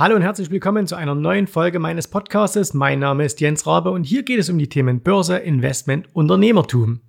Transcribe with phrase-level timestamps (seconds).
[0.00, 2.72] Hallo und herzlich willkommen zu einer neuen Folge meines Podcastes.
[2.72, 7.02] Mein Name ist Jens Rabe und hier geht es um die Themen Börse, Investment, Unternehmertum.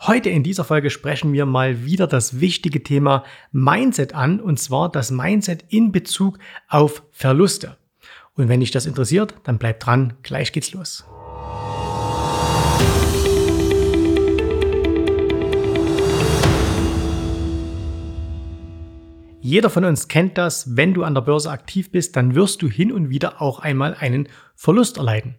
[0.00, 4.92] Heute in dieser Folge sprechen wir mal wieder das wichtige Thema Mindset an und zwar
[4.92, 6.38] das Mindset in Bezug
[6.68, 7.78] auf Verluste.
[8.34, 11.06] Und wenn dich das interessiert, dann bleib dran, gleich geht's los.
[19.46, 22.68] Jeder von uns kennt das, wenn du an der Börse aktiv bist, dann wirst du
[22.68, 25.36] hin und wieder auch einmal einen Verlust erleiden.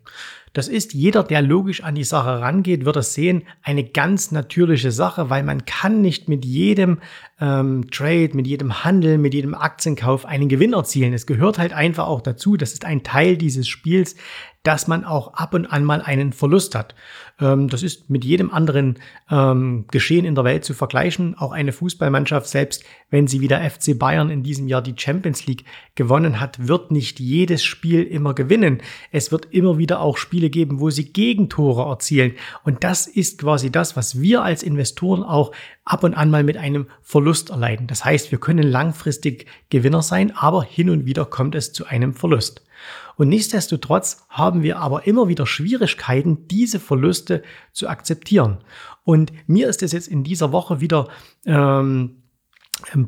[0.54, 4.94] Das ist jeder, der logisch an die Sache rangeht, wird das sehen, eine ganz natürliche
[4.94, 7.00] Sache, weil man kann nicht mit jedem
[7.40, 11.14] ähm, Trade, mit jedem Handel, mit jedem Aktienkauf einen Gewinn erzielen.
[11.14, 14.16] Es gehört halt einfach auch dazu, das ist ein Teil dieses Spiels,
[14.68, 16.94] dass man auch ab und an mal einen Verlust hat.
[17.40, 19.00] Ähm, das ist mit jedem anderen
[19.32, 21.36] ähm, Geschehen in der Welt zu vergleichen.
[21.38, 25.46] Auch eine Fußballmannschaft, selbst wenn sie wie der FC Bayern in diesem Jahr die Champions
[25.46, 25.64] League
[25.96, 28.82] gewonnen hat, wird nicht jedes Spiel immer gewinnen.
[29.12, 32.34] Es wird immer wieder auch Spiele geben, wo sie Gegentore erzielen.
[32.66, 35.54] Und das ist quasi das, was wir als Investoren auch
[35.88, 37.88] ab und an mal mit einem Verlust erleiden.
[37.88, 42.14] Das heißt, wir können langfristig Gewinner sein, aber hin und wieder kommt es zu einem
[42.14, 42.64] Verlust.
[43.16, 47.42] Und nichtsdestotrotz haben wir aber immer wieder Schwierigkeiten, diese Verluste
[47.74, 48.60] zu akzeptieren.
[49.04, 51.08] Und mir ist es jetzt in dieser Woche wieder
[51.46, 52.22] ähm,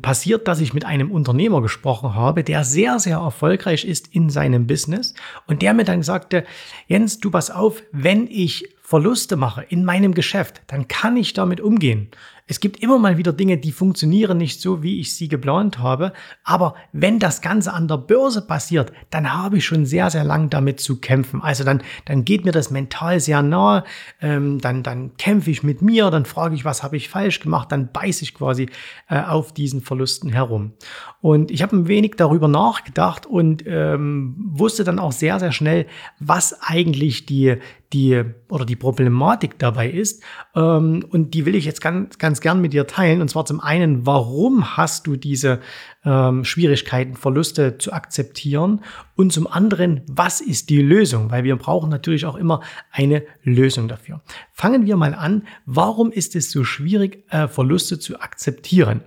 [0.02, 4.66] passiert, dass ich mit einem Unternehmer gesprochen habe, der sehr, sehr erfolgreich ist in seinem
[4.66, 5.14] Business
[5.46, 6.44] und der mir dann sagte,
[6.88, 11.60] Jens, du pass auf, wenn ich Verluste mache in meinem Geschäft, dann kann ich damit
[11.60, 12.10] umgehen.
[12.48, 16.12] Es gibt immer mal wieder Dinge, die funktionieren nicht so, wie ich sie geplant habe.
[16.42, 20.50] Aber wenn das Ganze an der Börse passiert, dann habe ich schon sehr, sehr lang
[20.50, 21.40] damit zu kämpfen.
[21.40, 23.84] Also dann, dann geht mir das mental sehr nahe.
[24.20, 27.70] Ähm, dann, dann kämpfe ich mit mir, dann frage ich, was habe ich falsch gemacht,
[27.70, 28.68] dann beiße ich quasi
[29.08, 30.72] äh, auf diesen Verlusten herum.
[31.20, 35.86] Und ich habe ein wenig darüber nachgedacht und ähm, wusste dann auch sehr, sehr schnell,
[36.18, 37.58] was eigentlich die,
[37.92, 40.22] die oder die Problematik dabei ist.
[40.54, 43.20] Ähm, und die will ich jetzt ganz, ganz gern mit dir teilen.
[43.20, 45.60] Und zwar zum einen, warum hast du diese
[46.04, 48.82] ähm, Schwierigkeiten, Verluste zu akzeptieren?
[49.16, 51.30] Und zum anderen, was ist die Lösung?
[51.30, 52.60] Weil wir brauchen natürlich auch immer
[52.92, 54.20] eine Lösung dafür.
[54.52, 55.46] Fangen wir mal an.
[55.66, 59.02] Warum ist es so schwierig, äh, Verluste zu akzeptieren?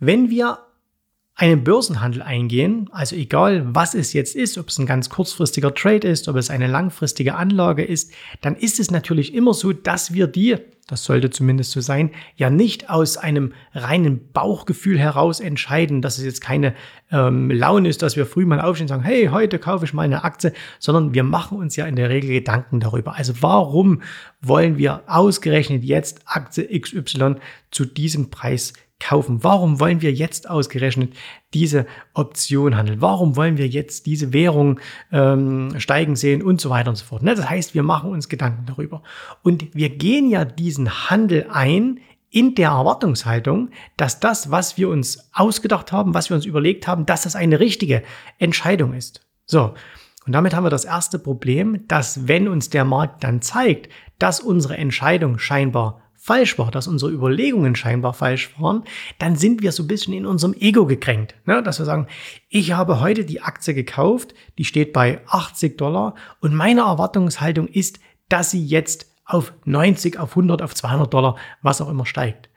[0.00, 0.58] Wenn wir
[1.36, 6.06] einen Börsenhandel eingehen, also egal was es jetzt ist, ob es ein ganz kurzfristiger Trade
[6.06, 10.28] ist, ob es eine langfristige Anlage ist, dann ist es natürlich immer so, dass wir
[10.28, 10.56] die,
[10.86, 16.24] das sollte zumindest so sein, ja nicht aus einem reinen Bauchgefühl heraus entscheiden, dass es
[16.24, 16.74] jetzt keine
[17.10, 20.02] ähm, Laune ist, dass wir früh mal aufstehen und sagen, hey, heute kaufe ich mal
[20.02, 23.16] eine Aktie, sondern wir machen uns ja in der Regel Gedanken darüber.
[23.16, 24.02] Also warum
[24.42, 27.36] wollen wir ausgerechnet jetzt Aktie XY
[27.70, 29.42] zu diesem Preis kaufen?
[29.42, 31.14] Warum wollen wir jetzt ausgerechnet
[31.54, 33.00] diese Option handeln?
[33.00, 34.80] Warum wollen wir jetzt diese Währung
[35.12, 37.22] ähm, steigen sehen und so weiter und so fort?
[37.22, 37.34] Ne?
[37.34, 39.02] Das heißt, wir machen uns Gedanken darüber.
[39.42, 42.00] Und wir gehen ja diesen Handel ein
[42.30, 47.06] in der Erwartungshaltung, dass das, was wir uns ausgedacht haben, was wir uns überlegt haben,
[47.06, 48.02] dass das eine richtige
[48.38, 49.24] Entscheidung ist.
[49.46, 49.74] So.
[50.26, 53.88] Und damit haben wir das erste Problem, dass wenn uns der Markt dann zeigt,
[54.18, 58.84] dass unsere Entscheidung scheinbar falsch war, dass unsere Überlegungen scheinbar falsch waren,
[59.18, 61.34] dann sind wir so ein bisschen in unserem Ego gekränkt.
[61.44, 61.62] Ne?
[61.62, 62.06] Dass wir sagen,
[62.48, 68.00] ich habe heute die Aktie gekauft, die steht bei 80 Dollar und meine Erwartungshaltung ist,
[68.30, 72.48] dass sie jetzt auf 90, auf 100, auf 200 Dollar, was auch immer steigt.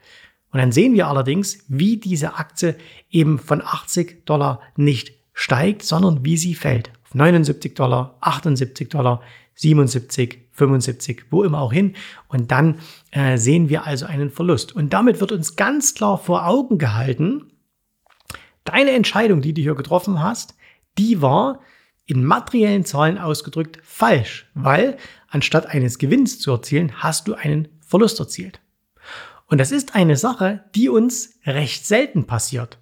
[0.50, 2.74] Und dann sehen wir allerdings, wie diese Aktie
[3.10, 6.90] eben von 80 Dollar nicht steigt, sondern wie sie fällt.
[7.04, 9.20] Auf 79 Dollar, 78 Dollar,
[9.58, 11.94] 77, 75, wo immer auch hin.
[12.28, 12.78] Und dann
[13.10, 14.74] äh, sehen wir also einen Verlust.
[14.74, 17.52] Und damit wird uns ganz klar vor Augen gehalten,
[18.64, 20.54] deine Entscheidung, die du hier getroffen hast,
[20.96, 21.60] die war
[22.06, 24.96] in materiellen Zahlen ausgedrückt falsch, weil
[25.28, 28.60] anstatt eines Gewinns zu erzielen, hast du einen Verlust erzielt.
[29.46, 32.78] Und das ist eine Sache, die uns recht selten passiert.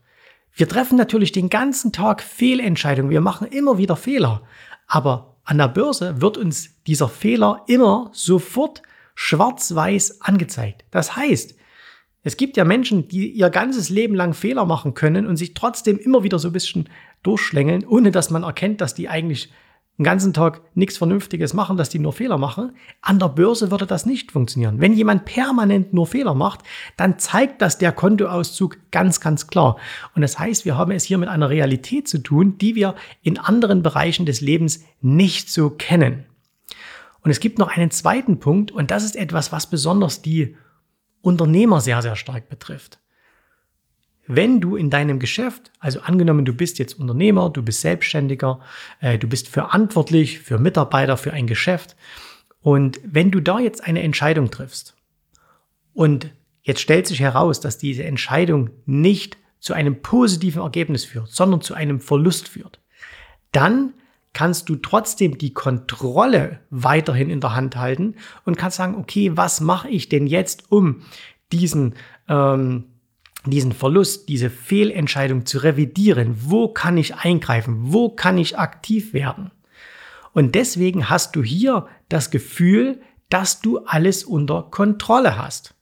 [0.52, 4.42] Wir treffen natürlich den ganzen Tag Fehlentscheidungen, wir machen immer wieder Fehler,
[4.86, 8.82] aber an der Börse wird uns dieser Fehler immer sofort
[9.14, 10.84] schwarz-weiß angezeigt.
[10.90, 11.56] Das heißt,
[12.24, 15.98] es gibt ja Menschen, die ihr ganzes Leben lang Fehler machen können und sich trotzdem
[15.98, 16.88] immer wieder so ein bisschen
[17.22, 19.52] durchschlängeln, ohne dass man erkennt, dass die eigentlich
[19.98, 22.76] den ganzen Tag nichts Vernünftiges machen, dass die nur Fehler machen.
[23.00, 24.80] An der Börse würde das nicht funktionieren.
[24.80, 26.60] Wenn jemand permanent nur Fehler macht,
[26.96, 29.78] dann zeigt das der Kontoauszug ganz, ganz klar.
[30.14, 33.38] Und das heißt, wir haben es hier mit einer Realität zu tun, die wir in
[33.38, 36.26] anderen Bereichen des Lebens nicht so kennen.
[37.22, 40.56] Und es gibt noch einen zweiten Punkt, und das ist etwas, was besonders die
[41.22, 43.00] Unternehmer sehr, sehr stark betrifft.
[44.26, 48.60] Wenn du in deinem Geschäft, also angenommen, du bist jetzt Unternehmer, du bist Selbstständiger,
[49.00, 51.96] äh, du bist verantwortlich für Mitarbeiter, für ein Geschäft,
[52.66, 54.96] und wenn du da jetzt eine Entscheidung triffst
[55.94, 56.32] und
[56.62, 61.74] jetzt stellt sich heraus, dass diese Entscheidung nicht zu einem positiven Ergebnis führt, sondern zu
[61.74, 62.80] einem Verlust führt,
[63.52, 63.94] dann
[64.32, 69.60] kannst du trotzdem die Kontrolle weiterhin in der Hand halten und kannst sagen, okay, was
[69.60, 71.02] mache ich denn jetzt, um
[71.52, 71.94] diesen,
[72.28, 72.86] ähm,
[73.50, 76.36] diesen Verlust, diese Fehlentscheidung zu revidieren?
[76.38, 77.76] Wo kann ich eingreifen?
[77.92, 79.50] Wo kann ich aktiv werden?
[80.32, 85.74] Und deswegen hast du hier das Gefühl, dass du alles unter Kontrolle hast.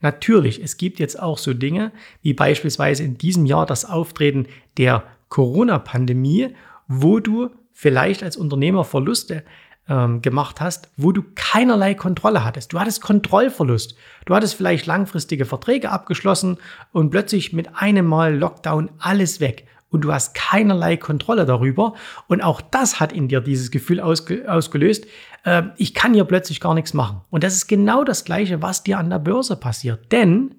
[0.00, 4.46] Natürlich, es gibt jetzt auch so Dinge wie beispielsweise in diesem Jahr das Auftreten
[4.76, 6.54] der Corona-Pandemie,
[6.88, 9.44] wo du vielleicht als Unternehmer Verluste
[9.88, 12.72] ähm, gemacht hast, wo du keinerlei Kontrolle hattest.
[12.72, 13.96] Du hattest Kontrollverlust.
[14.26, 16.58] Du hattest vielleicht langfristige Verträge abgeschlossen
[16.92, 21.94] und plötzlich mit einem Mal Lockdown alles weg und du hast keinerlei Kontrolle darüber.
[22.26, 25.06] Und auch das hat in dir dieses Gefühl ausge ausgelöst,
[25.44, 27.20] äh, ich kann hier plötzlich gar nichts machen.
[27.30, 30.10] Und das ist genau das Gleiche, was dir an der Börse passiert.
[30.10, 30.56] Denn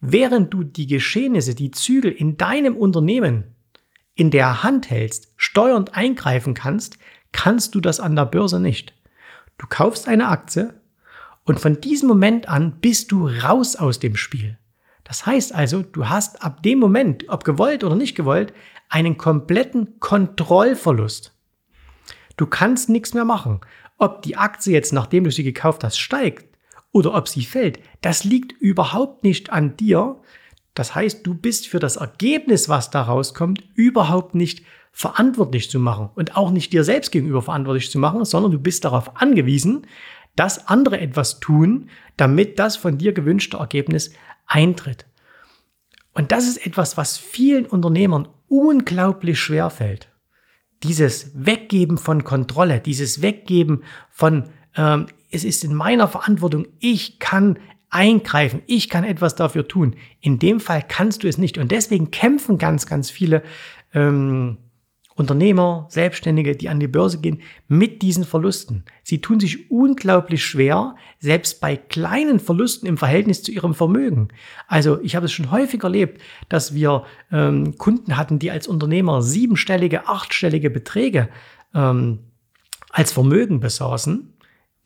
[0.00, 3.56] während du die Geschehnisse, die Zügel in deinem Unternehmen
[4.14, 6.96] in der Hand hältst, steuernd eingreifen kannst,
[7.32, 8.94] kannst du das an der Börse nicht.
[9.58, 10.74] Du kaufst eine Aktie
[11.44, 14.58] und von diesem Moment an bist du raus aus dem Spiel.
[15.04, 18.52] Das heißt also, du hast ab dem Moment, ob gewollt oder nicht gewollt,
[18.88, 21.32] einen kompletten Kontrollverlust.
[22.36, 23.60] Du kannst nichts mehr machen.
[23.98, 26.46] Ob die Aktie jetzt, nachdem du sie gekauft hast, steigt
[26.92, 30.20] oder ob sie fällt, das liegt überhaupt nicht an dir.
[30.74, 34.64] Das heißt, du bist für das Ergebnis, was da rauskommt, überhaupt nicht
[34.96, 38.82] verantwortlich zu machen und auch nicht dir selbst gegenüber verantwortlich zu machen, sondern du bist
[38.82, 39.86] darauf angewiesen,
[40.36, 44.14] dass andere etwas tun, damit das von dir gewünschte Ergebnis
[44.46, 45.04] eintritt.
[46.14, 50.08] Und das ist etwas, was vielen Unternehmern unglaublich schwer fällt.
[50.82, 54.44] Dieses Weggeben von Kontrolle, dieses Weggeben von,
[54.76, 57.58] ähm, es ist in meiner Verantwortung, ich kann
[57.90, 59.94] eingreifen, ich kann etwas dafür tun.
[60.22, 61.58] In dem Fall kannst du es nicht.
[61.58, 63.42] Und deswegen kämpfen ganz, ganz viele
[63.92, 64.56] ähm,
[65.16, 68.84] Unternehmer, Selbstständige, die an die Börse gehen, mit diesen Verlusten.
[69.02, 74.28] Sie tun sich unglaublich schwer, selbst bei kleinen Verlusten im Verhältnis zu ihrem Vermögen.
[74.68, 76.20] Also ich habe es schon häufig erlebt,
[76.50, 81.30] dass wir ähm, Kunden hatten, die als Unternehmer siebenstellige, achtstellige Beträge
[81.74, 82.18] ähm,
[82.90, 84.32] als Vermögen besaßen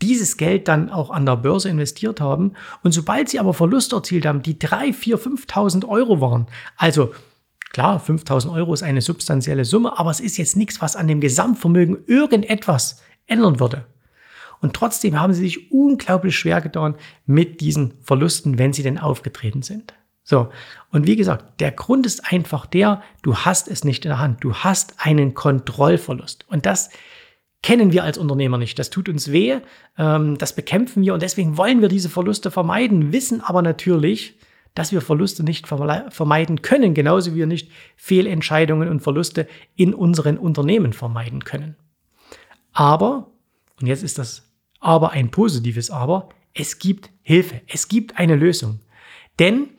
[0.02, 4.26] dieses Geld dann auch an der Börse investiert haben und sobald sie aber Verluste erzielt
[4.26, 6.46] haben, die drei, vier, 5.000 Euro waren,
[6.76, 7.12] also
[7.70, 11.20] Klar, 5000 Euro ist eine substanzielle Summe, aber es ist jetzt nichts, was an dem
[11.20, 13.86] Gesamtvermögen irgendetwas ändern würde.
[14.60, 16.96] Und trotzdem haben sie sich unglaublich schwer getan
[17.26, 19.94] mit diesen Verlusten, wenn sie denn aufgetreten sind.
[20.22, 20.50] So.
[20.90, 24.44] Und wie gesagt, der Grund ist einfach der, du hast es nicht in der Hand.
[24.44, 26.46] Du hast einen Kontrollverlust.
[26.48, 26.90] Und das
[27.62, 28.78] kennen wir als Unternehmer nicht.
[28.78, 29.58] Das tut uns weh.
[29.96, 34.38] Ähm, das bekämpfen wir und deswegen wollen wir diese Verluste vermeiden, wissen aber natürlich,
[34.74, 40.38] dass wir Verluste nicht vermeiden können, genauso wie wir nicht Fehlentscheidungen und Verluste in unseren
[40.38, 41.76] Unternehmen vermeiden können.
[42.72, 43.30] Aber,
[43.80, 48.80] und jetzt ist das aber ein positives Aber, es gibt Hilfe, es gibt eine Lösung.
[49.38, 49.70] Denn,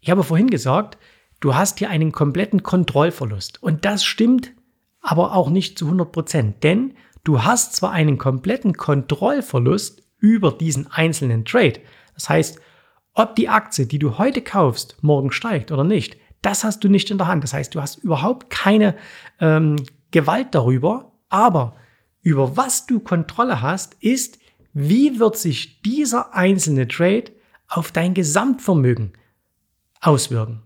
[0.00, 0.98] ich habe vorhin gesagt,
[1.40, 3.62] du hast hier einen kompletten Kontrollverlust.
[3.62, 4.52] Und das stimmt
[5.00, 6.62] aber auch nicht zu 100 Prozent.
[6.62, 6.94] Denn
[7.24, 11.80] du hast zwar einen kompletten Kontrollverlust über diesen einzelnen Trade.
[12.14, 12.60] Das heißt,
[13.14, 17.10] ob die Aktie, die du heute kaufst, morgen steigt oder nicht, das hast du nicht
[17.10, 17.44] in der Hand.
[17.44, 18.96] Das heißt, du hast überhaupt keine
[19.40, 19.76] ähm,
[20.10, 21.12] Gewalt darüber.
[21.28, 21.76] Aber
[22.22, 24.38] über was du Kontrolle hast, ist,
[24.72, 27.32] wie wird sich dieser einzelne Trade
[27.68, 29.12] auf dein Gesamtvermögen
[30.00, 30.62] auswirken.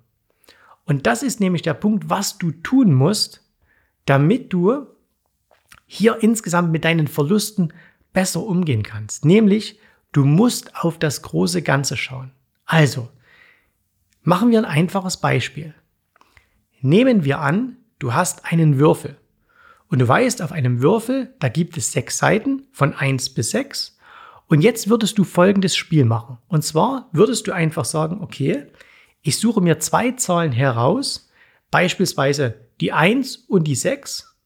[0.84, 3.42] Und das ist nämlich der Punkt, was du tun musst,
[4.06, 4.86] damit du
[5.86, 7.72] hier insgesamt mit deinen Verlusten
[8.12, 9.24] besser umgehen kannst.
[9.24, 9.78] Nämlich,
[10.14, 12.30] Du musst auf das große Ganze schauen.
[12.66, 13.08] Also,
[14.22, 15.74] machen wir ein einfaches Beispiel.
[16.80, 19.16] Nehmen wir an, du hast einen Würfel.
[19.88, 23.98] Und du weißt, auf einem Würfel, da gibt es sechs Seiten von eins bis sechs.
[24.46, 26.38] Und jetzt würdest du folgendes Spiel machen.
[26.46, 28.66] Und zwar würdest du einfach sagen, okay,
[29.20, 31.28] ich suche mir zwei Zahlen heraus,
[31.72, 34.36] beispielsweise die eins und die sechs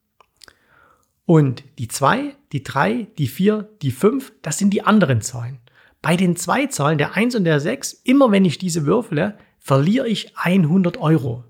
[1.26, 5.60] und die 2, die 3, die 4, die 5, das sind die anderen Zahlen.
[6.00, 10.08] Bei den zwei Zahlen, der 1 und der 6, immer wenn ich diese würfle, verliere
[10.08, 11.44] ich 100 Euro.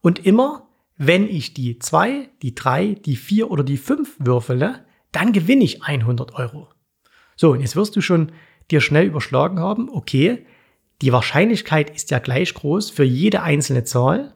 [0.00, 5.32] Und immer, wenn ich die 2, die 3, die 4 oder die 5 würfele, dann
[5.32, 6.68] gewinne ich 100 Euro.
[7.36, 8.32] So, und jetzt wirst du schon
[8.70, 10.46] dir schnell überschlagen haben, okay,
[11.02, 14.34] die Wahrscheinlichkeit ist ja gleich groß für jede einzelne Zahl,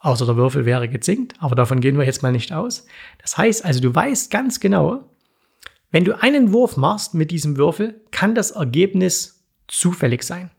[0.00, 2.86] außer der Würfel wäre gezinkt, aber davon gehen wir jetzt mal nicht aus.
[3.20, 5.04] Das heißt also, du weißt ganz genau,
[5.90, 10.50] wenn du einen Wurf machst mit diesem Würfel, kann das Ergebnis zufällig sein.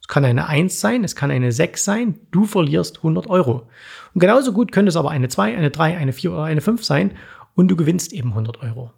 [0.00, 3.68] Es kann eine 1 sein, es kann eine 6 sein, du verlierst 100 Euro.
[4.14, 6.84] Und genauso gut könnte es aber eine 2, eine 3, eine 4 oder eine 5
[6.84, 7.16] sein
[7.54, 8.92] und du gewinnst eben 100 Euro.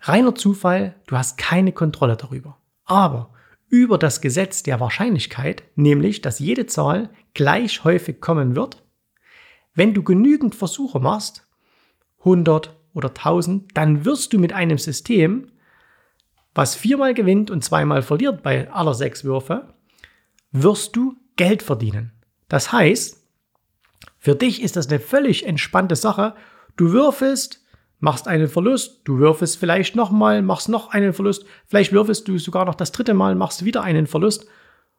[0.00, 2.58] Reiner Zufall, du hast keine Kontrolle darüber.
[2.84, 3.30] Aber
[3.68, 8.84] über das Gesetz der Wahrscheinlichkeit, nämlich dass jede Zahl gleich häufig kommen wird,
[9.74, 11.46] wenn du genügend Versuche machst,
[12.20, 15.52] 100 oder 1000, dann wirst du mit einem System,
[16.54, 19.74] was viermal gewinnt und zweimal verliert bei aller sechs Würfe,
[20.50, 22.12] wirst du Geld verdienen.
[22.48, 23.22] Das heißt,
[24.18, 26.34] für dich ist das eine völlig entspannte Sache.
[26.76, 27.65] Du würfelst,
[27.98, 32.64] machst einen Verlust, du würfelst vielleicht nochmal, machst noch einen Verlust, vielleicht würfelst du sogar
[32.64, 34.46] noch das dritte Mal, machst wieder einen Verlust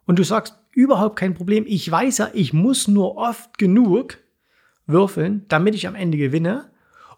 [0.06, 4.18] und du sagst, überhaupt kein Problem, ich weiß ja, ich muss nur oft genug
[4.88, 6.72] würfeln, damit ich am Ende gewinne.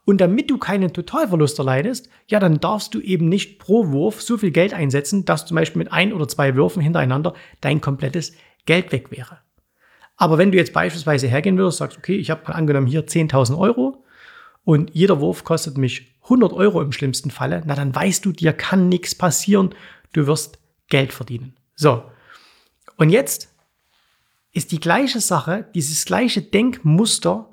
[0.06, 4.40] Und damit du keinen Totalverlust erleidest, ja, dann darfst du eben nicht pro Wurf so
[4.40, 8.34] viel Geld einsetzen, dass zum Beispiel mit ein oder zwei Würfen hintereinander dein komplettes
[8.66, 9.38] Geld weg wäre.
[10.18, 13.99] Aber wenn du jetzt beispielsweise hergehen würdest, sagst, okay, ich habe angenommen hier 10.000 Euro
[14.63, 18.54] und jeder Wurf kostet mich 100 Euro im schlimmsten Falle, na dann weißt du, dir
[18.54, 19.74] kann nichts passieren,
[20.13, 21.56] du wirst Geld verdienen.
[21.75, 22.04] So,
[22.98, 23.50] und jetzt
[24.51, 27.50] ist die gleiche Sache, dieses gleiche Denkmuster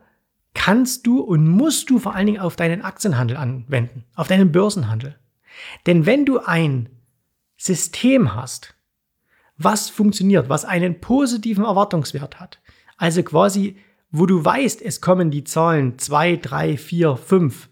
[0.55, 5.17] kannst du und musst du vor allen Dingen auf deinen Aktienhandel anwenden, auf deinen Börsenhandel.
[5.87, 6.89] Denn wenn du ein
[7.57, 8.75] System hast,
[9.59, 12.61] was funktioniert, was einen positiven Erwartungswert hat,
[12.97, 13.77] also quasi,
[14.19, 17.69] wo du weißt, es kommen die Zahlen 2, 3, 4, 5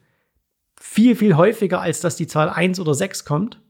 [0.80, 3.60] viel, viel häufiger, als dass die Zahl 1 oder 6 kommt,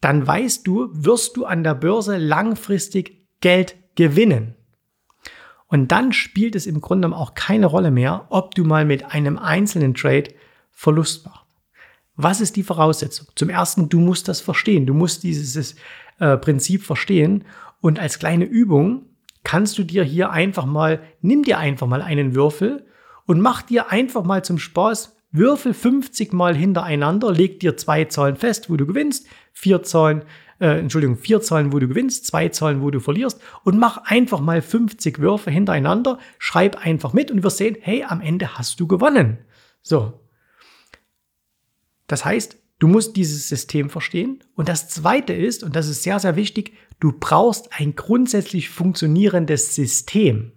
[0.00, 4.54] dann weißt du, wirst du an der Börse langfristig Geld gewinnen.
[5.66, 9.38] Und dann spielt es im Grunde auch keine Rolle mehr, ob du mal mit einem
[9.38, 10.28] einzelnen Trade
[10.70, 11.40] Verlust machst.
[12.16, 13.26] Was ist die Voraussetzung?
[13.34, 14.86] Zum ersten, du musst das verstehen.
[14.86, 15.74] Du musst dieses
[16.20, 17.44] äh, Prinzip verstehen.
[17.80, 19.06] Und als kleine Übung
[19.44, 22.86] kannst du dir hier einfach mal, nimm dir einfach mal einen Würfel
[23.26, 28.36] und mach dir einfach mal zum Spaß Würfel 50 mal hintereinander, leg dir zwei Zahlen
[28.36, 30.22] fest, wo du gewinnst, vier Zahlen,
[30.60, 34.40] äh, Entschuldigung, vier Zahlen, wo du gewinnst, zwei Zahlen, wo du verlierst und mach einfach
[34.40, 38.86] mal 50 Würfe hintereinander, schreib einfach mit und wir sehen, hey, am Ende hast du
[38.86, 39.38] gewonnen.
[39.82, 40.20] So.
[42.06, 44.42] Das heißt, du musst dieses System verstehen.
[44.54, 49.74] Und das zweite ist, und das ist sehr, sehr wichtig, du brauchst ein grundsätzlich funktionierendes
[49.74, 50.52] System.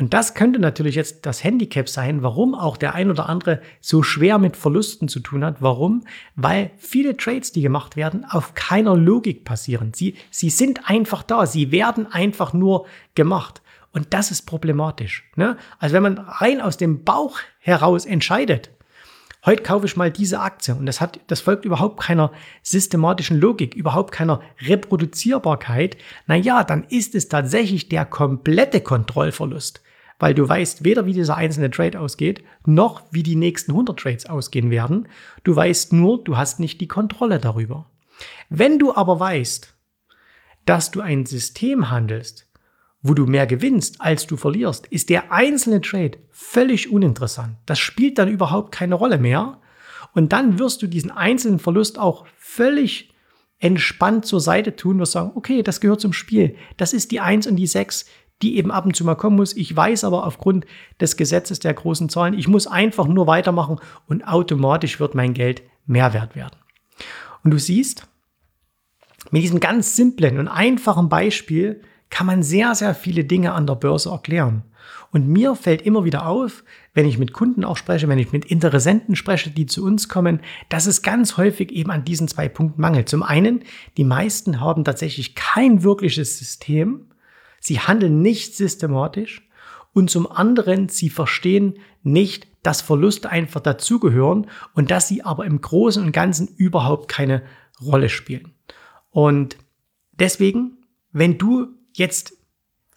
[0.00, 4.02] Und das könnte natürlich jetzt das Handicap sein, warum auch der ein oder andere so
[4.02, 5.60] schwer mit Verlusten zu tun hat.
[5.60, 6.04] Warum?
[6.36, 9.92] Weil viele Trades, die gemacht werden, auf keiner Logik passieren.
[9.92, 11.44] Sie, sie sind einfach da.
[11.44, 13.60] Sie werden einfach nur gemacht.
[13.92, 15.30] Und das ist problematisch.
[15.36, 15.58] Ne?
[15.78, 18.70] Also wenn man rein aus dem Bauch heraus entscheidet,
[19.44, 22.32] heute kaufe ich mal diese Aktie und das hat, das folgt überhaupt keiner
[22.62, 29.82] systematischen Logik, überhaupt keiner Reproduzierbarkeit, na ja, dann ist es tatsächlich der komplette Kontrollverlust
[30.20, 34.26] weil du weißt weder, wie dieser einzelne Trade ausgeht, noch wie die nächsten 100 Trades
[34.26, 35.08] ausgehen werden.
[35.42, 37.90] Du weißt nur, du hast nicht die Kontrolle darüber.
[38.50, 39.74] Wenn du aber weißt,
[40.66, 42.49] dass du ein System handelst,
[43.02, 47.56] wo du mehr gewinnst, als du verlierst, ist der einzelne Trade völlig uninteressant.
[47.66, 49.58] Das spielt dann überhaupt keine Rolle mehr.
[50.12, 53.12] Und dann wirst du diesen einzelnen Verlust auch völlig
[53.58, 56.56] entspannt zur Seite tun und sagen, okay, das gehört zum Spiel.
[56.76, 58.06] Das ist die 1 und die 6
[58.42, 59.54] die eben ab und zu mal kommen muss.
[59.56, 60.66] Ich weiß aber aufgrund
[61.00, 65.62] des Gesetzes der großen Zahlen, ich muss einfach nur weitermachen und automatisch wird mein Geld
[65.86, 66.56] mehr wert werden.
[67.44, 68.06] Und du siehst,
[69.30, 73.76] mit diesem ganz simplen und einfachen Beispiel kann man sehr, sehr viele Dinge an der
[73.76, 74.64] Börse erklären.
[75.12, 76.64] Und mir fällt immer wieder auf,
[76.94, 80.40] wenn ich mit Kunden auch spreche, wenn ich mit Interessenten spreche, die zu uns kommen,
[80.68, 83.08] dass es ganz häufig eben an diesen zwei Punkten mangelt.
[83.08, 83.64] Zum einen,
[83.96, 87.10] die meisten haben tatsächlich kein wirkliches System,
[87.60, 89.46] Sie handeln nicht systematisch
[89.92, 95.60] und zum anderen, sie verstehen nicht, dass Verluste einfach dazugehören und dass sie aber im
[95.60, 97.42] Großen und Ganzen überhaupt keine
[97.80, 98.54] Rolle spielen.
[99.10, 99.56] Und
[100.12, 100.78] deswegen,
[101.12, 102.32] wenn du jetzt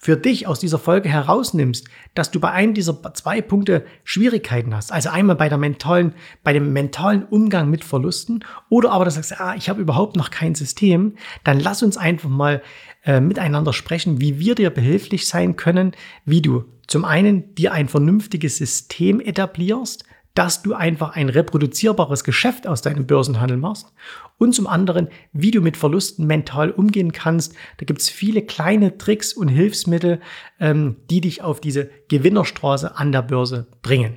[0.04, 4.92] für dich aus dieser Folge herausnimmst, dass du bei einem dieser zwei Punkte Schwierigkeiten hast,
[4.92, 9.40] also einmal bei der mentalen, bei dem mentalen Umgang mit Verlusten oder aber du sagst,
[9.40, 12.60] ah, ich habe überhaupt noch kein System, dann lass uns einfach mal
[13.06, 15.92] äh, miteinander sprechen, wie wir dir behilflich sein können,
[16.26, 22.66] wie du zum einen dir ein vernünftiges System etablierst, dass du einfach ein reproduzierbares Geschäft
[22.66, 23.92] aus deinem Börsenhandel machst
[24.36, 27.54] und zum anderen, wie du mit Verlusten mental umgehen kannst.
[27.78, 30.20] Da gibt es viele kleine Tricks und Hilfsmittel,
[30.58, 34.16] ähm, die dich auf diese Gewinnerstraße an der Börse bringen.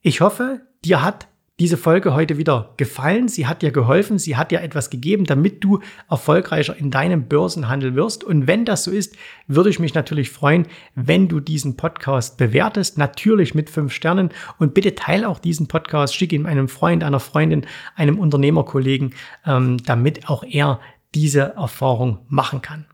[0.00, 3.28] Ich hoffe, dir hat diese Folge heute wieder gefallen.
[3.28, 7.94] Sie hat dir geholfen, sie hat dir etwas gegeben, damit du erfolgreicher in deinem Börsenhandel
[7.94, 8.24] wirst.
[8.24, 12.98] Und wenn das so ist, würde ich mich natürlich freuen, wenn du diesen Podcast bewertest,
[12.98, 14.30] natürlich mit fünf Sternen.
[14.58, 19.14] Und bitte teile auch diesen Podcast, schick ihn einem Freund, einer Freundin, einem Unternehmerkollegen,
[19.46, 20.80] ähm, damit auch er
[21.14, 22.84] diese Erfahrung machen kann.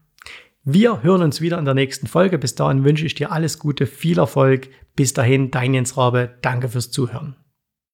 [0.64, 2.38] Wir hören uns wieder in der nächsten Folge.
[2.38, 4.68] Bis dahin wünsche ich dir alles Gute, viel Erfolg.
[4.94, 6.38] Bis dahin, dein Jens Rabe.
[6.42, 7.41] Danke fürs Zuhören.